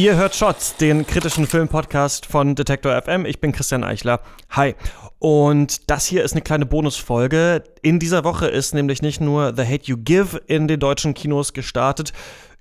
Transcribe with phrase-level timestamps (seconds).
[0.00, 3.26] Ihr hört Shots, den kritischen Filmpodcast von Detektor FM.
[3.26, 4.20] Ich bin Christian Eichler.
[4.48, 4.74] Hi.
[5.18, 7.62] Und das hier ist eine kleine Bonusfolge.
[7.82, 11.52] In dieser Woche ist nämlich nicht nur The Hate You Give in den deutschen Kinos
[11.52, 12.14] gestartet,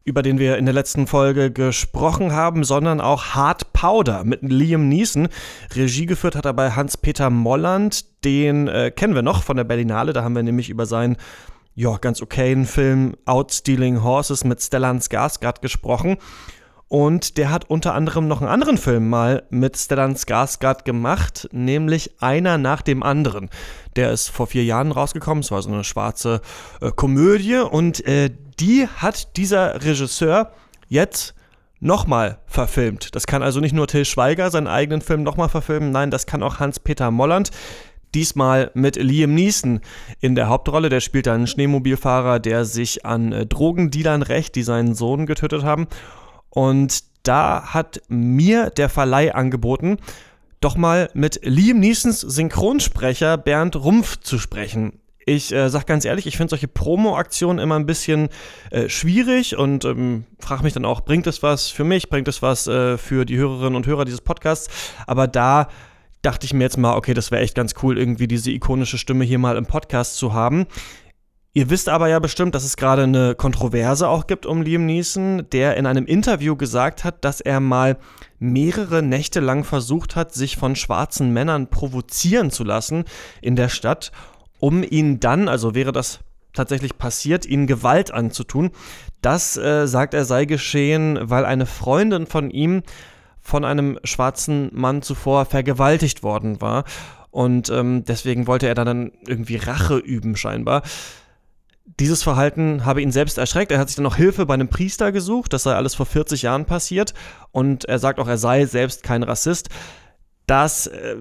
[0.04, 4.90] über den wir in der letzten Folge gesprochen haben, sondern auch Hard Powder mit Liam
[4.90, 5.30] Neeson.
[5.74, 8.26] Regie geführt hat dabei Hans-Peter Molland.
[8.26, 10.12] Den äh, kennen wir noch von der Berlinale.
[10.12, 11.16] Da haben wir nämlich über seinen
[11.74, 16.18] ja, ganz okayen Film Outstealing Horses mit Stellan Skarsgård gesprochen.
[16.90, 22.20] Und der hat unter anderem noch einen anderen Film mal mit Stellan Skarsgård gemacht, nämlich
[22.20, 23.50] Einer nach dem anderen.
[23.96, 26.42] Der ist vor vier Jahren rausgekommen, es war so eine schwarze
[26.82, 30.52] äh, Komödie und äh, die hat dieser Regisseur
[30.88, 31.36] jetzt
[31.80, 33.14] nochmal verfilmt.
[33.16, 36.42] Das kann also nicht nur Till Schweiger seinen eigenen Film nochmal verfilmen, nein, das kann
[36.42, 37.52] auch Hans-Peter Molland.
[38.16, 39.82] Diesmal mit Liam Neeson
[40.20, 40.90] in der Hauptrolle.
[40.90, 45.88] Der spielt einen Schneemobilfahrer, der sich an äh, Drogendealern rächt, die seinen Sohn getötet haben.
[46.50, 49.98] Und da hat mir der Verleih angeboten,
[50.62, 55.00] doch mal mit Liam Neesons Synchronsprecher Bernd Rumpf zu sprechen.
[55.26, 58.30] Ich äh, sag ganz ehrlich, ich finde solche Promo-Aktionen immer ein bisschen
[58.72, 62.42] äh, schwierig und ähm, frage mich dann auch, bringt es was für mich, bringt es
[62.42, 64.70] was äh, für die Hörerinnen und Hörer dieses Podcasts?
[65.06, 65.68] Aber da
[66.24, 69.24] dachte ich mir jetzt mal, okay, das wäre echt ganz cool, irgendwie diese ikonische Stimme
[69.24, 70.66] hier mal im Podcast zu haben.
[71.52, 75.48] Ihr wisst aber ja bestimmt, dass es gerade eine Kontroverse auch gibt um Liam Neeson,
[75.52, 77.98] der in einem Interview gesagt hat, dass er mal
[78.38, 83.06] mehrere Nächte lang versucht hat, sich von schwarzen Männern provozieren zu lassen
[83.42, 84.12] in der Stadt,
[84.60, 86.20] um ihn dann, also wäre das
[86.54, 88.70] tatsächlich passiert, ihnen Gewalt anzutun.
[89.22, 92.84] Das, äh, sagt er, sei geschehen, weil eine Freundin von ihm
[93.42, 96.84] von einem schwarzen Mann zuvor vergewaltigt worden war.
[97.32, 100.84] Und ähm, deswegen wollte er dann irgendwie Rache üben, scheinbar.
[101.98, 103.72] Dieses Verhalten habe ihn selbst erschreckt.
[103.72, 105.54] Er hat sich dann noch Hilfe bei einem Priester gesucht.
[105.54, 107.14] Das sei alles vor 40 Jahren passiert.
[107.52, 109.70] Und er sagt auch, er sei selbst kein Rassist.
[110.46, 111.16] Das äh,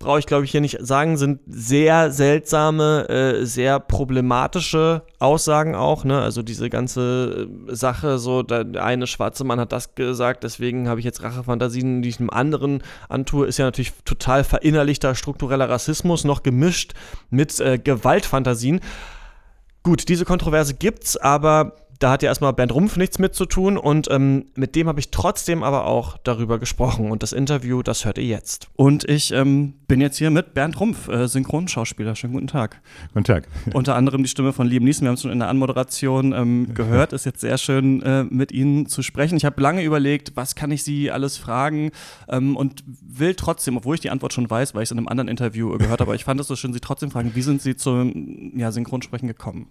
[0.00, 6.04] brauche ich, glaube ich, hier nicht sagen, sind sehr seltsame, äh, sehr problematische Aussagen auch.
[6.04, 6.20] Ne?
[6.20, 11.00] Also diese ganze äh, Sache, so der eine schwarze Mann hat das gesagt, deswegen habe
[11.00, 16.24] ich jetzt Rachefantasien, die ich einem anderen antue, ist ja natürlich total verinnerlichter struktureller Rassismus,
[16.24, 16.94] noch gemischt
[17.28, 18.80] mit äh, Gewaltfantasien.
[19.82, 23.76] Gut, diese Kontroverse gibt's, aber da hat ja erstmal Bernd Rumpf nichts mit zu tun
[23.76, 27.10] und ähm, mit dem habe ich trotzdem aber auch darüber gesprochen.
[27.10, 28.68] Und das Interview, das hört ihr jetzt.
[28.74, 32.16] Und ich ähm, bin jetzt hier mit Bernd Rumpf, äh, Synchronschauspieler.
[32.16, 32.80] Schönen guten Tag.
[33.12, 33.48] Guten Tag.
[33.74, 35.02] Unter anderem die Stimme von Liam Neeson.
[35.02, 37.12] Wir haben es schon in der Anmoderation ähm, gehört.
[37.12, 39.36] Ist jetzt sehr schön, äh, mit Ihnen zu sprechen.
[39.36, 41.90] Ich habe lange überlegt, was kann ich Sie alles fragen
[42.30, 45.08] ähm, und will trotzdem, obwohl ich die Antwort schon weiß, weil ich es in einem
[45.08, 47.60] anderen Interview gehört habe, aber ich fand es so schön, Sie trotzdem fragen, wie sind
[47.60, 49.66] Sie zum ja, Synchronsprechen gekommen?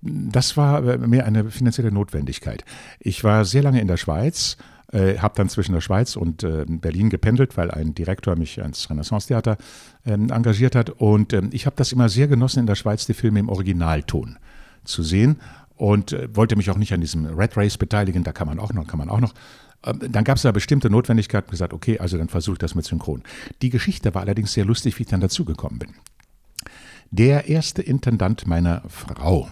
[0.00, 2.64] Das war äh, mehr eine finanzielle Notwendigkeit.
[3.00, 4.56] Ich war sehr lange in der Schweiz,
[4.92, 8.90] äh, habe dann zwischen der Schweiz und äh, Berlin gependelt, weil ein Direktor mich ans
[8.90, 9.56] Renaissance-Theater
[10.04, 10.90] äh, engagiert hat.
[10.90, 14.38] Und ähm, ich habe das immer sehr genossen, in der Schweiz die Filme im Originalton
[14.84, 15.40] zu sehen
[15.76, 18.24] und äh, wollte mich auch nicht an diesem Red Race beteiligen.
[18.24, 19.34] Da kann man auch noch, kann man auch noch.
[19.84, 22.74] Ähm, dann gab es eine bestimmte Notwendigkeit und gesagt, okay, also dann versuche ich das
[22.74, 23.22] mit Synchron.
[23.62, 25.94] Die Geschichte war allerdings sehr lustig, wie ich dann dazugekommen bin.
[27.10, 29.48] Der erste Intendant meiner Frau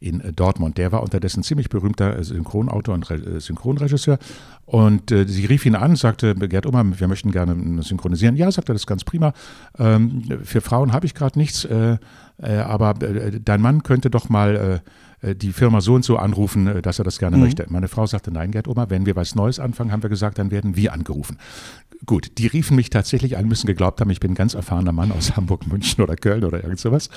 [0.00, 0.78] in äh, Dortmund.
[0.78, 4.18] Der war unterdessen ziemlich berühmter äh, Synchronautor und äh, Synchronregisseur.
[4.64, 8.36] Und äh, sie rief ihn an, sagte, Gerd Oma, wir möchten gerne synchronisieren.
[8.36, 9.32] Ja, sagte er, das ist ganz prima.
[9.78, 11.98] Ähm, für Frauen habe ich gerade nichts, äh,
[12.42, 14.82] äh, aber dein Mann könnte doch mal
[15.22, 17.42] die Firma so und so anrufen, dass er das gerne mhm.
[17.42, 17.66] möchte.
[17.68, 20.50] Meine Frau sagte, nein, Gerd Oma, wenn wir was Neues anfangen, haben wir gesagt, dann
[20.50, 21.36] werden wir angerufen
[22.06, 25.12] gut, die riefen mich tatsächlich an, müssen geglaubt haben, ich bin ein ganz erfahrener Mann
[25.12, 27.10] aus Hamburg, München oder Köln oder irgend sowas.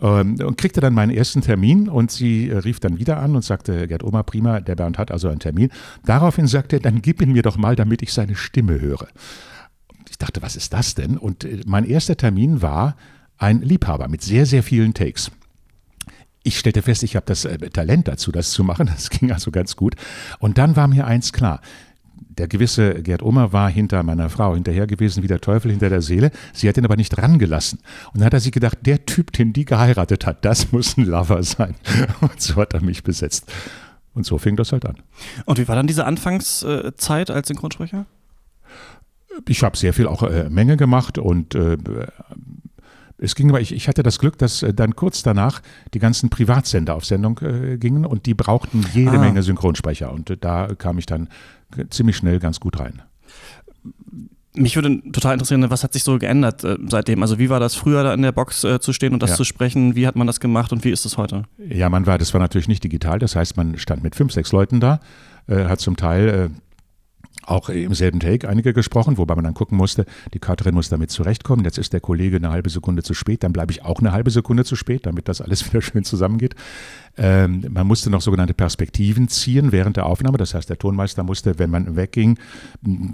[0.00, 3.42] Ähm, und kriegte dann meinen ersten Termin und sie äh, rief dann wieder an und
[3.42, 5.70] sagte, Gerd Oma, prima, der Bernd hat also einen Termin.
[6.04, 9.08] Daraufhin sagte er, dann gib ihn mir doch mal, damit ich seine Stimme höre.
[10.10, 11.16] Ich dachte, was ist das denn?
[11.16, 12.96] Und äh, mein erster Termin war
[13.38, 15.30] ein Liebhaber mit sehr, sehr vielen Takes.
[16.48, 18.90] Ich stellte fest, ich habe das äh, Talent dazu, das zu machen.
[18.98, 19.96] Das ging also ganz gut.
[20.38, 21.60] Und dann war mir eins klar
[22.38, 26.02] der gewisse Gerd Omer war hinter meiner Frau hinterher gewesen, wie der Teufel hinter der
[26.02, 26.30] Seele.
[26.52, 27.80] Sie hat ihn aber nicht rangelassen.
[28.12, 31.04] Und dann hat er sich gedacht, der Typ, den die geheiratet hat, das muss ein
[31.04, 31.74] Lover sein.
[32.20, 33.52] Und so hat er mich besetzt.
[34.14, 34.96] Und so fing das halt an.
[35.46, 38.06] Und wie war dann diese Anfangszeit als Synchronsprecher?
[39.48, 41.76] Ich habe sehr viel auch äh, Menge gemacht und äh,
[43.18, 45.60] es ging aber, ich, ich hatte das Glück, dass äh, dann kurz danach
[45.92, 49.18] die ganzen Privatsender auf Sendung äh, gingen und die brauchten jede ah.
[49.18, 50.12] Menge Synchronsprecher.
[50.12, 51.28] Und äh, da kam ich dann
[51.90, 53.02] ziemlich schnell ganz gut rein.
[54.54, 57.22] Mich würde total interessieren, was hat sich so geändert äh, seitdem?
[57.22, 59.36] Also wie war das früher da in der Box äh, zu stehen und das ja.
[59.36, 59.94] zu sprechen?
[59.96, 61.42] Wie hat man das gemacht und wie ist es heute?
[61.58, 63.18] Ja, man war, das war natürlich nicht digital.
[63.18, 65.00] Das heißt, man stand mit fünf, sechs Leuten da,
[65.48, 66.50] äh, hat zum Teil
[67.50, 70.04] auch im selben Take einige gesprochen, wobei man dann gucken musste,
[70.34, 71.64] die Cuterin muss damit zurechtkommen.
[71.64, 74.30] Jetzt ist der Kollege eine halbe Sekunde zu spät, dann bleibe ich auch eine halbe
[74.30, 76.54] Sekunde zu spät, damit das alles wieder schön zusammengeht.
[77.16, 80.38] Ähm, man musste noch sogenannte Perspektiven ziehen während der Aufnahme.
[80.38, 82.38] Das heißt, der Tonmeister musste, wenn man wegging,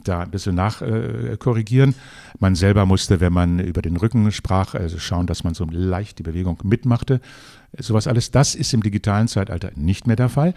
[0.04, 1.90] da ein bisschen nachkorrigieren.
[1.90, 1.94] Äh,
[2.38, 6.18] man selber musste, wenn man über den Rücken sprach, also schauen, dass man so leicht
[6.18, 7.20] die Bewegung mitmachte.
[7.78, 10.54] Sowas alles, das ist im digitalen Zeitalter nicht mehr der Fall.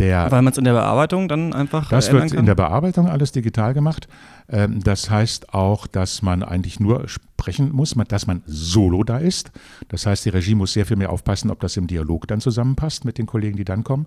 [0.00, 1.90] Der, Weil man es in der Bearbeitung dann einfach.
[1.90, 2.38] Das wird kann?
[2.38, 4.08] in der Bearbeitung alles digital gemacht.
[4.48, 9.52] Ähm, das heißt auch, dass man eigentlich nur sprechen muss, dass man solo da ist.
[9.88, 13.04] Das heißt, die Regie muss sehr viel mehr aufpassen, ob das im Dialog dann zusammenpasst
[13.04, 14.06] mit den Kollegen, die dann kommen.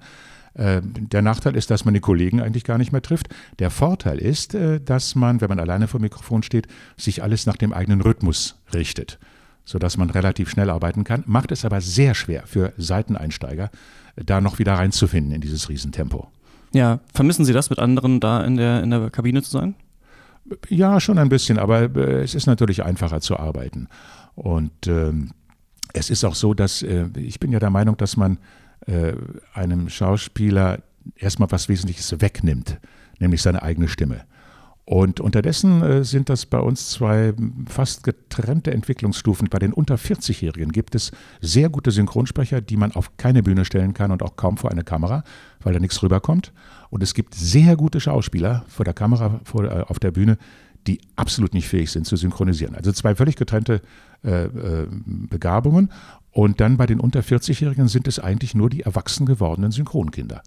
[0.56, 3.30] Ähm, der Nachteil ist, dass man die Kollegen eigentlich gar nicht mehr trifft.
[3.60, 6.68] Der Vorteil ist, äh, dass man, wenn man alleine vor dem Mikrofon steht,
[6.98, 9.20] sich alles nach dem eigenen Rhythmus richtet,
[9.64, 11.24] sodass man relativ schnell arbeiten kann.
[11.28, 13.70] Macht es aber sehr schwer für Seiteneinsteiger,
[14.16, 16.28] da noch wieder reinzufinden in dieses Riesentempo.
[16.74, 19.76] Ja, vermissen Sie das, mit anderen da in der, in der Kabine zu sein?
[20.70, 23.88] Ja, schon ein bisschen, aber äh, es ist natürlich einfacher zu arbeiten.
[24.36, 25.32] Und ähm,
[25.94, 28.40] es ist auch so, dass äh, ich bin ja der Meinung, dass man
[28.88, 29.14] äh,
[29.54, 30.80] einem Schauspieler
[31.16, 32.80] erstmal was Wesentliches wegnimmt,
[33.20, 34.22] nämlich seine eigene Stimme.
[34.86, 37.34] Und unterdessen äh, sind das bei uns zwei
[37.68, 39.48] fast getrennte Entwicklungsstufen.
[39.50, 43.94] Bei den unter 40-Jährigen gibt es sehr gute Synchronsprecher, die man auf keine Bühne stellen
[43.94, 45.24] kann und auch kaum vor eine Kamera,
[45.62, 46.52] weil da nichts rüberkommt.
[46.90, 50.38] Und es gibt sehr gute Schauspieler vor der Kamera, vor, äh, auf der Bühne,
[50.86, 52.76] die absolut nicht fähig sind zu synchronisieren.
[52.76, 53.82] Also zwei völlig getrennte
[54.26, 55.92] äh, äh, Begabungen.
[56.32, 60.44] Und dann bei den unter 40-Jährigen sind es eigentlich nur die erwachsen gewordenen Synchronkinder,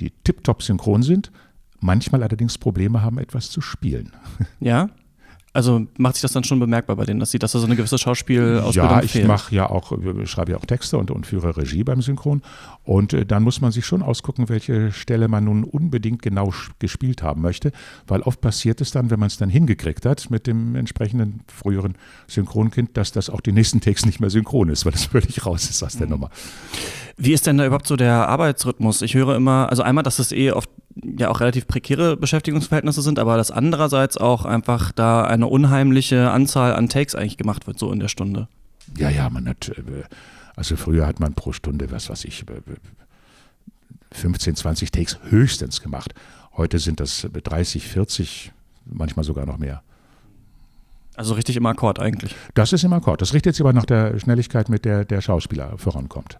[0.00, 1.30] die tiptop synchron sind,
[1.80, 4.12] manchmal allerdings Probleme haben, etwas zu spielen.
[4.60, 4.90] Ja?
[5.54, 7.74] Also macht sich das dann schon bemerkbar bei denen, dass sie, dass da so eine
[7.74, 9.92] gewisse Schauspielausbildung Ja, ich mache ja auch,
[10.24, 12.42] schreibe ja auch Texte und, und führe Regie beim Synchron.
[12.84, 17.22] Und äh, dann muss man sich schon ausgucken, welche Stelle man nun unbedingt genau gespielt
[17.22, 17.72] haben möchte,
[18.06, 21.94] weil oft passiert es dann, wenn man es dann hingekriegt hat mit dem entsprechenden früheren
[22.26, 25.68] Synchronkind, dass das auch die nächsten Takes nicht mehr synchron ist, weil es völlig raus
[25.70, 26.12] ist aus der mhm.
[26.12, 26.30] Nummer.
[27.16, 29.02] Wie ist denn da überhaupt so der Arbeitsrhythmus?
[29.02, 30.70] Ich höre immer, also einmal, dass es eh oft
[31.02, 36.74] ja auch relativ prekäre Beschäftigungsverhältnisse sind, aber dass andererseits auch einfach da eine unheimliche Anzahl
[36.74, 38.48] an Takes eigentlich gemacht wird, so in der Stunde.
[38.96, 39.82] Ja, ja, man hat, äh,
[40.56, 42.44] also früher hat man pro Stunde, was weiß ich,
[44.12, 46.14] 15, 20 Takes höchstens gemacht.
[46.56, 48.52] Heute sind das 30, 40,
[48.86, 49.82] manchmal sogar noch mehr.
[51.14, 52.34] Also richtig im Akkord eigentlich.
[52.54, 53.20] Das ist im Akkord.
[53.20, 56.38] Das richtet sich aber nach der Schnelligkeit, mit der der Schauspieler vorankommt.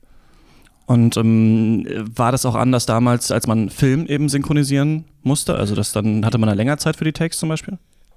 [0.88, 1.86] Und ähm,
[2.16, 5.54] war das auch anders damals, als man Film eben synchronisieren musste?
[5.54, 7.76] Also das dann hatte man da länger Zeit für die Takes zum Beispiel?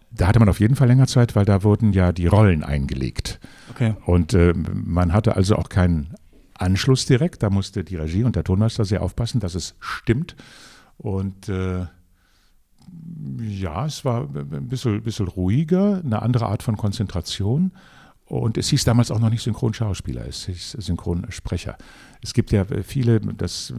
[0.09, 3.41] Da hatte man auf jeden Fall länger Zeit, weil da wurden ja die Rollen eingelegt.
[3.71, 3.95] Okay.
[4.05, 6.15] Und äh, man hatte also auch keinen
[6.53, 7.43] Anschluss direkt.
[7.43, 10.37] Da musste die Regie und der Tonmeister sehr aufpassen, dass es stimmt.
[10.97, 11.87] Und äh,
[13.41, 17.73] ja, es war ein bisschen, bisschen ruhiger, eine andere Art von Konzentration.
[18.25, 21.77] Und es hieß damals auch noch nicht Synchronschauspieler, es hieß Synchronsprecher.
[22.21, 23.73] Es gibt ja viele, das,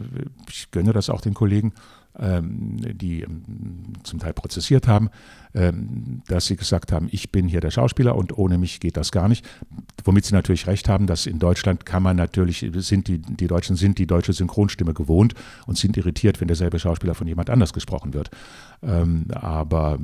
[0.49, 1.73] ich gönne das auch den Kollegen,
[2.19, 5.09] die ähm, zum Teil prozessiert haben,
[5.55, 9.13] ähm, dass sie gesagt haben, ich bin hier der Schauspieler und ohne mich geht das
[9.13, 9.47] gar nicht.
[10.05, 13.77] Womit sie natürlich recht haben, dass in Deutschland kann man natürlich, sind die, die Deutschen
[13.77, 15.35] sind die deutsche Synchronstimme gewohnt
[15.67, 18.31] und sind irritiert, wenn derselbe Schauspieler von jemand anders gesprochen wird.
[18.83, 19.99] aber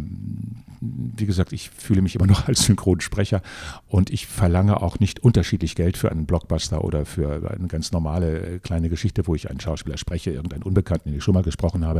[0.81, 3.43] wie gesagt, ich fühle mich immer noch als Synchronsprecher
[3.89, 8.41] und ich verlange auch nicht unterschiedlich Geld für einen Blockbuster oder für eine ganz normale
[8.41, 11.85] äh, kleine Geschichte, wo ich einen Schauspieler spreche, irgendeinen Unbekannten, den ich schon mal gesprochen
[11.85, 11.98] habe,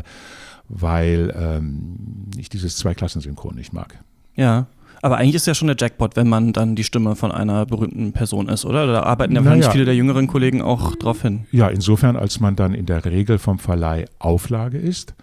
[0.69, 3.99] weil ähm, ich dieses Zweiklassensynchron nicht mag.
[4.35, 4.67] Ja.
[5.01, 8.13] Aber eigentlich ist ja schon der Jackpot, wenn man dann die Stimme von einer berühmten
[8.13, 8.85] Person ist, oder?
[8.87, 9.73] Da arbeiten ja wahrscheinlich naja.
[9.73, 11.47] viele der jüngeren Kollegen auch drauf hin.
[11.53, 15.15] Ja, insofern, als man dann in der Regel vom Verleih Auflage ist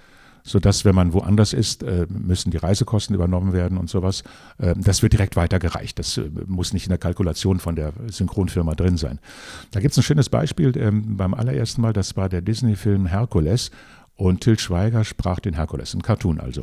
[0.45, 4.23] sodass, wenn man woanders ist, äh, müssen die Reisekosten übernommen werden und sowas.
[4.59, 5.97] Ähm, das wird direkt weitergereicht.
[5.97, 9.19] Das äh, muss nicht in der Kalkulation von der Synchronfirma drin sein.
[9.71, 13.71] Da gibt es ein schönes Beispiel ähm, beim allerersten Mal, das war der Disney-Film Herkules.
[14.17, 16.61] Und Til Schweiger sprach den Herkules, ein Cartoon also.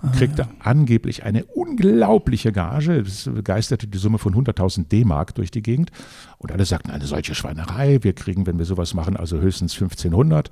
[0.00, 0.48] Und ah, kriegte ja.
[0.60, 3.00] angeblich eine unglaubliche Gage.
[3.00, 5.90] Es begeisterte die Summe von 100.000 D-Mark durch die Gegend.
[6.38, 7.98] Und alle sagten, eine solche Schweinerei.
[8.02, 10.48] Wir kriegen, wenn wir sowas machen, also höchstens 1500.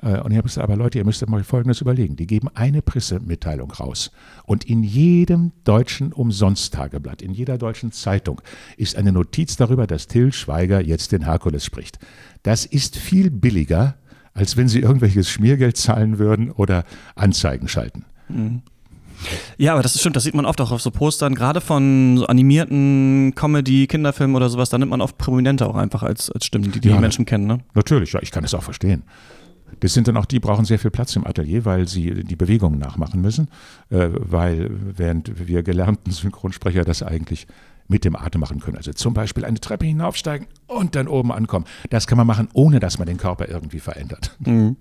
[0.00, 2.14] Äh, und ich habe gesagt, aber Leute, ihr müsst mal Folgendes überlegen.
[2.14, 4.12] Die geben eine Pressemitteilung raus.
[4.44, 8.40] Und in jedem deutschen Umsonsttageblatt, in jeder deutschen Zeitung
[8.76, 11.98] ist eine Notiz darüber, dass Till Schweiger jetzt den Herkules spricht.
[12.44, 13.96] Das ist viel billiger,
[14.38, 16.84] als wenn sie irgendwelches Schmiergeld zahlen würden oder
[17.16, 18.04] Anzeigen schalten.
[18.28, 18.62] Mhm.
[19.56, 22.26] Ja, aber das stimmt, das sieht man oft auch auf so Postern, gerade von so
[22.26, 26.70] animierten Comedy, Kinderfilmen oder sowas, da nimmt man oft Prominente auch einfach als, als Stimmen,
[26.70, 27.48] die die ja, Menschen kennen.
[27.48, 27.58] Ne?
[27.74, 29.02] Natürlich, ja, ich kann es auch verstehen.
[29.80, 32.78] Das sind dann auch die, brauchen sehr viel Platz im Atelier, weil sie die Bewegungen
[32.78, 33.48] nachmachen müssen,
[33.90, 37.48] äh, weil während wir gelernten Synchronsprecher das eigentlich
[37.88, 38.76] mit dem Atem machen können.
[38.76, 41.64] Also zum Beispiel eine Treppe hinaufsteigen und dann oben ankommen.
[41.90, 44.36] Das kann man machen, ohne dass man den Körper irgendwie verändert.
[44.40, 44.76] Mhm.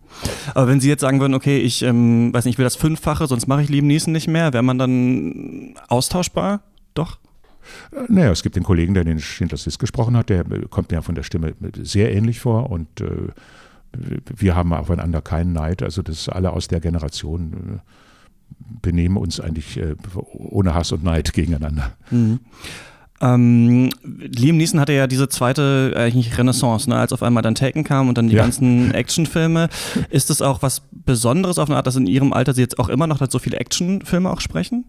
[0.54, 3.28] Aber wenn Sie jetzt sagen würden, okay, ich ähm, weiß nicht, ich will das Fünffache,
[3.28, 6.62] sonst mache ich Lieben Niesen nicht mehr, wäre man dann austauschbar?
[6.94, 7.18] Doch?
[7.92, 11.02] Äh, naja, es gibt den Kollegen, der den Schindlers List gesprochen hat, der kommt mir
[11.02, 13.30] von der Stimme sehr ähnlich vor und äh,
[14.36, 15.82] wir haben aufeinander keinen Neid.
[15.82, 17.80] Also das alle aus der Generation äh,
[18.82, 19.96] benehmen uns eigentlich äh,
[20.34, 21.94] ohne Hass und Neid gegeneinander.
[22.12, 22.40] Mhm.
[23.20, 27.84] Ähm, Liam Neeson hatte ja diese zweite eigentlich Renaissance, ne, als auf einmal dann Taken
[27.84, 28.44] kam und dann die ja.
[28.44, 29.70] ganzen Actionfilme.
[30.10, 32.90] Ist das auch was Besonderes auf eine Art, dass in Ihrem Alter Sie jetzt auch
[32.90, 34.86] immer noch so viele Actionfilme auch sprechen?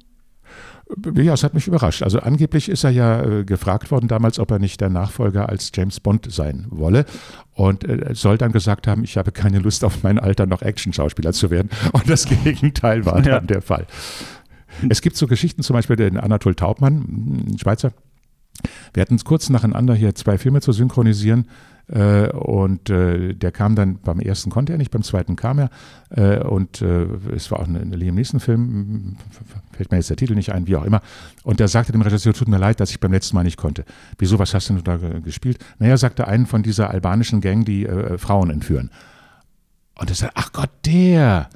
[1.15, 2.03] Ja, es hat mich überrascht.
[2.03, 5.71] Also angeblich ist er ja äh, gefragt worden damals, ob er nicht der Nachfolger als
[5.75, 7.05] James Bond sein wolle.
[7.53, 11.33] Und äh, soll dann gesagt haben, ich habe keine Lust auf mein Alter noch Action-Schauspieler
[11.33, 11.69] zu werden.
[11.93, 13.41] Und das Gegenteil war dann ja.
[13.41, 13.87] der Fall.
[14.89, 17.93] Es gibt so Geschichten, zum Beispiel den Anatol Taubmann, ein Schweizer,
[18.93, 21.47] wir hatten kurz nacheinander hier zwei Filme zu synchronisieren.
[21.91, 25.71] Äh, und äh, der kam dann, beim ersten konnte er nicht, beim zweiten kam er.
[26.11, 29.17] Äh, und äh, es war auch ein, ein Liam Neeson-Film,
[29.73, 31.01] fällt mir jetzt der Titel nicht ein, wie auch immer.
[31.45, 33.85] Und er sagte dem Regisseur, tut mir leid, dass ich beim letzten Mal nicht konnte.
[34.19, 35.59] Wieso, was hast du denn da gespielt?
[35.79, 38.91] Naja, sagte einen von dieser albanischen Gang, die äh, Frauen entführen.
[39.99, 41.49] Und er sagte, ach Gott, der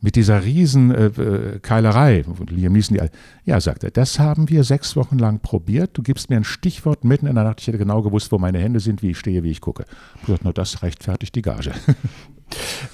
[0.00, 2.24] mit dieser riesen äh, äh Keilerei.
[2.48, 3.08] Liam Neeson, die,
[3.44, 5.90] ja, sagt er, das haben wir sechs Wochen lang probiert.
[5.94, 7.60] Du gibst mir ein Stichwort mitten in der Nacht.
[7.60, 9.84] Ich hätte genau gewusst, wo meine Hände sind, wie ich stehe, wie ich gucke.
[10.16, 11.72] Ich gesagt, nur das rechtfertigt die Gage.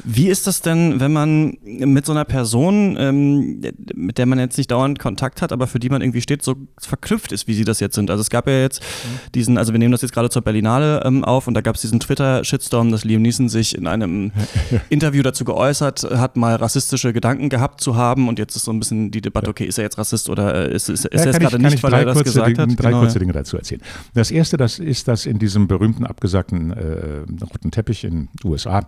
[0.04, 3.61] Wie ist das denn, wenn man mit so einer Person, ähm,
[3.94, 6.56] mit der man jetzt nicht dauernd Kontakt hat, aber für die man irgendwie steht, so
[6.78, 8.11] verknüpft ist, wie sie das jetzt sind?
[8.11, 9.32] Also es gab ja jetzt mhm.
[9.35, 11.82] diesen, also wir nehmen das jetzt gerade zur Berlinale ähm, auf und da gab es
[11.82, 14.32] diesen Twitter-Shitstorm, dass Liam Neeson sich in einem
[14.88, 18.80] Interview dazu geäußert hat, mal rassistische Gedanken gehabt zu haben und jetzt ist so ein
[18.80, 21.38] bisschen die Debatte, okay, ist er jetzt Rassist oder ist, ist, ist ja, er es
[21.38, 22.82] gerade nicht, weil er das gesagt Dinge, hat?
[22.82, 23.00] Drei genau.
[23.00, 23.82] kurze Dinge dazu erzählen.
[24.14, 28.82] Das erste, das ist, dass in diesem berühmten abgesagten äh, roten Teppich in den USA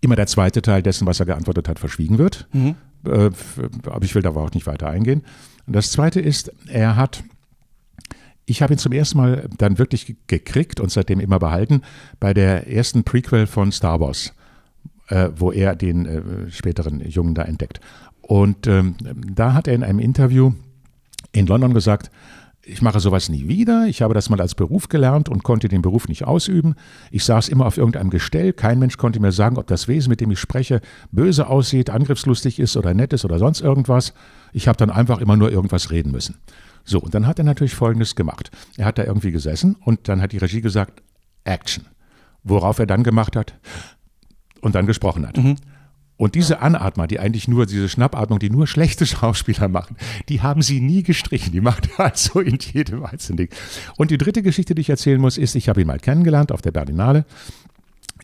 [0.00, 2.48] immer der zweite Teil dessen, was er geantwortet hat, verschwiegen wird.
[2.52, 2.76] Mhm.
[3.04, 3.30] Äh,
[3.86, 5.22] aber ich will da auch nicht weiter eingehen.
[5.66, 7.24] Und das zweite ist, er hat
[8.46, 11.82] ich habe ihn zum ersten Mal dann wirklich gekriegt und seitdem immer behalten
[12.20, 14.32] bei der ersten Prequel von Star Wars,
[15.08, 17.80] äh, wo er den äh, späteren Jungen da entdeckt.
[18.22, 20.52] Und ähm, da hat er in einem Interview
[21.32, 22.10] in London gesagt,
[22.68, 23.86] ich mache sowas nie wieder.
[23.86, 26.74] Ich habe das mal als Beruf gelernt und konnte den Beruf nicht ausüben.
[27.12, 28.52] Ich saß immer auf irgendeinem Gestell.
[28.52, 30.80] Kein Mensch konnte mir sagen, ob das Wesen, mit dem ich spreche,
[31.12, 34.14] böse aussieht, angriffslustig ist oder nett ist oder sonst irgendwas.
[34.52, 36.38] Ich habe dann einfach immer nur irgendwas reden müssen.
[36.84, 38.50] So, und dann hat er natürlich Folgendes gemacht.
[38.76, 41.02] Er hat da irgendwie gesessen und dann hat die Regie gesagt,
[41.44, 41.86] Action.
[42.42, 43.54] Worauf er dann gemacht hat
[44.60, 45.36] und dann gesprochen hat.
[45.36, 45.56] Mhm.
[46.16, 49.96] Und diese Anatmer, die eigentlich nur, diese Schnappatmung, die nur schlechte Schauspieler machen,
[50.28, 51.52] die haben sie nie gestrichen.
[51.52, 53.48] Die macht er also in jedem einzelnen Ding.
[53.96, 56.62] Und die dritte Geschichte, die ich erzählen muss, ist, ich habe ihn mal kennengelernt auf
[56.62, 57.24] der Berlinale.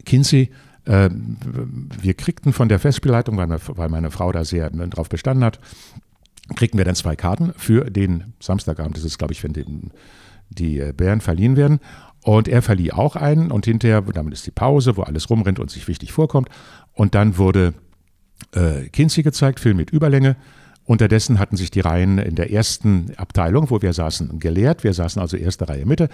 [0.05, 0.51] Kinsey,
[0.85, 5.45] äh, wir kriegten von der Festspielleitung, weil, weil meine Frau da sehr ne, drauf bestanden
[5.45, 5.61] hat,
[6.57, 8.97] kriegten wir dann zwei Karten für den Samstagabend.
[8.97, 9.65] Das ist, glaube ich, wenn die,
[10.51, 11.81] die äh, Bären verliehen werden.
[12.25, 15.71] Und er verlieh auch einen und hinterher, damit ist die Pause, wo alles rumrennt und
[15.71, 16.49] sich wichtig vorkommt.
[16.93, 17.75] Und dann wurde
[18.55, 20.37] äh, Kinsey gezeigt, Film mit Überlänge.
[20.85, 24.83] Unterdessen hatten sich die Reihen in der ersten Abteilung, wo wir saßen, geleert.
[24.83, 26.09] Wir saßen also erste Reihe Mitte.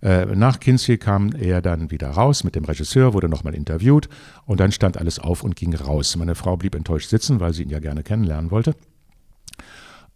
[0.00, 4.08] Äh, nach Kinsey kam er dann wieder raus mit dem Regisseur, wurde nochmal interviewt
[4.46, 6.14] und dann stand alles auf und ging raus.
[6.16, 8.76] Meine Frau blieb enttäuscht sitzen, weil sie ihn ja gerne kennenlernen wollte.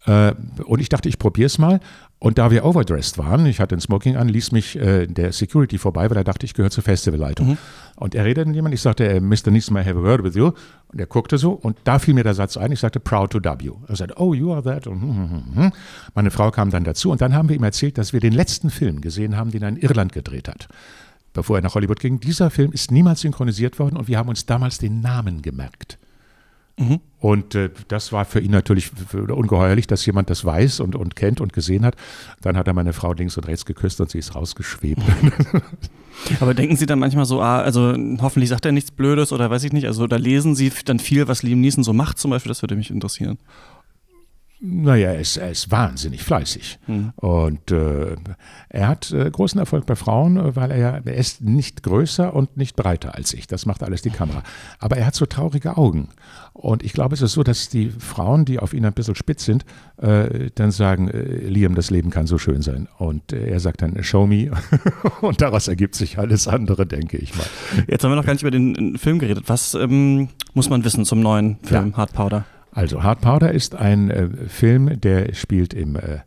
[0.07, 0.33] Äh,
[0.63, 1.79] und ich dachte, ich probiere es mal.
[2.19, 5.77] Und da wir overdressed waren, ich hatte ein Smoking an, ließ mich äh, der Security
[5.77, 7.49] vorbei, weil er dachte, ich gehöre zur Festivalleitung.
[7.49, 7.57] Mhm.
[7.95, 9.49] Und er redete mit jemand, ich sagte, äh, Mr.
[9.49, 10.51] I have a word with you.
[10.87, 13.39] Und er guckte so und da fiel mir der Satz ein, ich sagte, proud to
[13.61, 13.75] you.
[13.87, 14.87] Er sagte, oh, you are that.
[14.87, 15.71] Und, hm, hm, hm,
[16.15, 18.71] Meine Frau kam dann dazu und dann haben wir ihm erzählt, dass wir den letzten
[18.71, 20.67] Film gesehen haben, den er in Irland gedreht hat
[21.33, 22.19] bevor er nach Hollywood ging.
[22.19, 25.96] Dieser Film ist niemals synchronisiert worden und wir haben uns damals den Namen gemerkt.
[26.77, 26.99] Mhm.
[27.19, 31.41] Und äh, das war für ihn natürlich ungeheuerlich, dass jemand das weiß und, und kennt
[31.41, 31.95] und gesehen hat.
[32.41, 35.01] Dann hat er meine Frau links und rechts geküsst und sie ist rausgeschwebt.
[36.39, 39.63] Aber denken Sie dann manchmal so, ah, also hoffentlich sagt er nichts Blödes oder weiß
[39.63, 42.49] ich nicht, also da lesen Sie dann viel, was Liam Neeson so macht zum Beispiel,
[42.49, 43.37] das würde mich interessieren.
[44.59, 46.79] Naja, er ist, er ist wahnsinnig fleißig.
[46.87, 47.13] Mhm.
[47.15, 48.15] Und äh,
[48.69, 52.75] er hat äh, großen Erfolg bei Frauen, weil er er ist nicht größer und nicht
[52.75, 53.45] breiter als ich.
[53.45, 54.41] Das macht alles die Kamera.
[54.79, 56.09] Aber er hat so traurige Augen.
[56.53, 59.45] Und ich glaube, es ist so, dass die Frauen, die auf ihn ein bisschen spitz
[59.45, 59.63] sind,
[59.97, 62.87] äh, dann sagen, äh, Liam, das Leben kann so schön sein.
[62.97, 64.49] Und äh, er sagt dann, show me.
[65.21, 67.45] und daraus ergibt sich alles andere, denke ich mal.
[67.87, 69.43] Jetzt haben wir noch gar nicht über den Film geredet.
[69.47, 71.97] Was ähm, muss man wissen zum neuen Film ja.
[71.97, 72.45] Hard Powder?
[72.77, 76.19] Also Hard Powder ist ein äh, Film, der spielt im äh,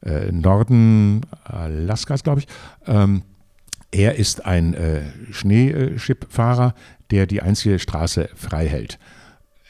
[0.00, 2.46] äh, Norden Alaskas, glaube ich.
[2.86, 3.24] Ähm,
[3.90, 6.72] er ist ein äh, Schneeschiffahrer,
[7.10, 8.98] der die einzige Straße frei hält.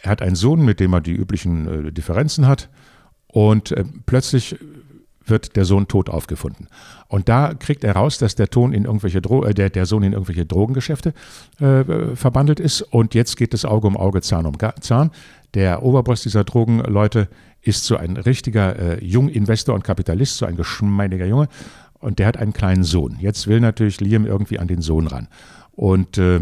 [0.02, 2.68] Er hat einen Sohn, mit dem er die üblichen äh, Differenzen hat.
[3.26, 4.60] Und äh, plötzlich
[5.30, 6.68] wird der Sohn tot aufgefunden.
[7.08, 10.02] Und da kriegt er raus, dass der, Ton in irgendwelche Dro äh, der, der Sohn
[10.02, 11.14] in irgendwelche Drogengeschäfte
[11.60, 12.82] äh, verbandelt ist.
[12.82, 15.10] Und jetzt geht es Auge um Auge, Zahn um Zahn.
[15.54, 17.28] Der Oberboss dieser Drogenleute
[17.62, 21.48] ist so ein richtiger äh, Junginvestor und Kapitalist, so ein geschmeidiger Junge.
[22.00, 23.16] Und der hat einen kleinen Sohn.
[23.20, 25.28] Jetzt will natürlich Liam irgendwie an den Sohn ran.
[25.72, 26.40] Und äh,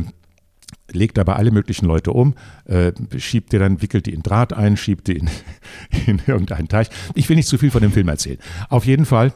[0.93, 4.77] legt aber alle möglichen Leute um, äh, schiebt die dann, wickelt die in Draht ein,
[4.77, 5.31] schiebt die in,
[6.07, 6.89] in irgendeinen Teich.
[7.15, 8.39] Ich will nicht zu viel von dem Film erzählen.
[8.69, 9.33] Auf jeden Fall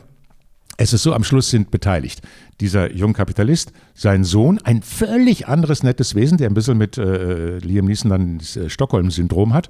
[0.80, 2.22] es ist so, am Schluss sind beteiligt
[2.60, 7.58] dieser junge Kapitalist, sein Sohn, ein völlig anderes nettes Wesen, der ein bisschen mit äh,
[7.58, 9.68] Liam Neeson dann das äh, Stockholm-Syndrom hat,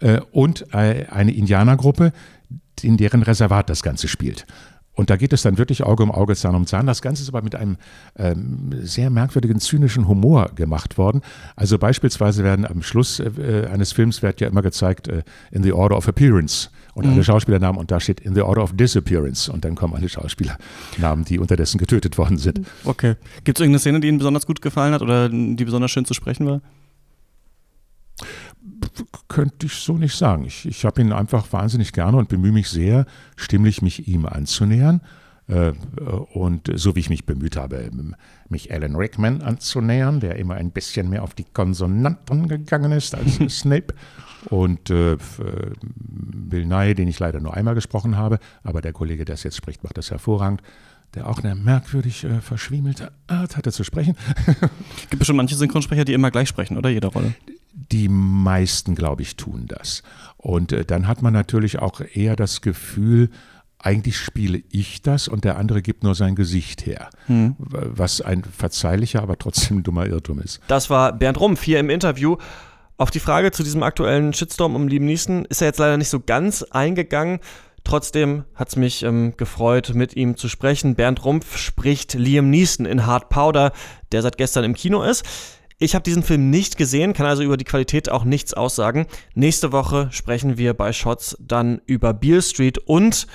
[0.00, 2.12] äh, und äh, eine Indianergruppe,
[2.82, 4.46] in deren Reservat das Ganze spielt.
[5.00, 6.84] Und da geht es dann wirklich Auge um Auge, Zahn um Zahn.
[6.84, 7.78] Das Ganze ist aber mit einem
[8.18, 11.22] ähm, sehr merkwürdigen, zynischen Humor gemacht worden.
[11.56, 15.72] Also beispielsweise werden am Schluss äh, eines Films wird ja immer gezeigt, äh, in the
[15.72, 17.12] order of appearance und mhm.
[17.12, 21.24] alle Schauspielernamen und da steht in the order of disappearance und dann kommen alle Schauspielernamen,
[21.24, 22.60] die unterdessen getötet worden sind.
[22.84, 23.14] Okay.
[23.44, 26.12] Gibt es irgendeine Szene, die Ihnen besonders gut gefallen hat oder die besonders schön zu
[26.12, 26.60] sprechen war?
[29.28, 30.44] Könnte ich so nicht sagen.
[30.44, 33.06] Ich, ich habe ihn einfach wahnsinnig gerne und bemühe mich sehr,
[33.36, 35.00] stimmlich mich ihm anzunähern.
[35.48, 35.72] Äh,
[36.32, 37.90] und so wie ich mich bemüht habe,
[38.48, 43.38] mich Alan Rickman anzunähern, der immer ein bisschen mehr auf die Konsonanten gegangen ist als
[43.60, 43.94] Snape.
[44.48, 45.16] Und äh,
[45.98, 49.56] Bill Nye, den ich leider nur einmal gesprochen habe, aber der Kollege, der es jetzt
[49.56, 50.62] spricht, macht das hervorragend
[51.14, 54.16] der auch eine merkwürdig äh, verschwiemelte Art hatte zu sprechen.
[55.10, 57.34] Gibt es schon manche Synchronsprecher, die immer gleich sprechen, oder jede Rolle?
[57.72, 60.02] Die meisten, glaube ich, tun das.
[60.36, 63.30] Und äh, dann hat man natürlich auch eher das Gefühl,
[63.82, 67.08] eigentlich spiele ich das und der andere gibt nur sein Gesicht her.
[67.26, 67.56] Hm.
[67.58, 70.60] Was ein verzeihlicher, aber trotzdem dummer Irrtum ist.
[70.68, 72.36] Das war Bernd Rumpf hier im Interview.
[72.98, 76.10] Auf die Frage zu diesem aktuellen Shitstorm um Liam Neeson ist er jetzt leider nicht
[76.10, 77.40] so ganz eingegangen.
[77.82, 80.96] Trotzdem hat es mich ähm, gefreut, mit ihm zu sprechen.
[80.96, 83.72] Bernd Rumpf spricht Liam Neeson in Hard Powder,
[84.12, 85.24] der seit gestern im Kino ist.
[85.82, 89.06] Ich habe diesen Film nicht gesehen, kann also über die Qualität auch nichts aussagen.
[89.34, 93.26] Nächste Woche sprechen wir bei Shots dann über Beale Street und,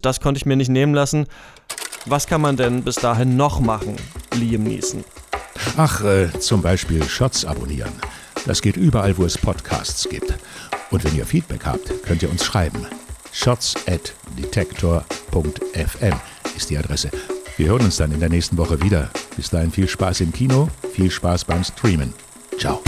[0.00, 1.26] das konnte ich mir nicht nehmen lassen,
[2.06, 3.96] was kann man denn bis dahin noch machen,
[4.34, 5.04] Liam Neeson?
[5.76, 7.92] Ach, äh, zum Beispiel Shots abonnieren.
[8.46, 10.32] Das geht überall, wo es Podcasts gibt.
[10.90, 12.86] Und wenn ihr Feedback habt, könnt ihr uns schreiben.
[13.30, 16.14] shots at detektor.fm
[16.56, 17.10] ist die Adresse.
[17.58, 19.10] Wir hören uns dann in der nächsten Woche wieder.
[19.36, 22.12] Bis dahin viel Spaß im Kino, viel Spaß beim Streamen.
[22.58, 22.80] Ciao.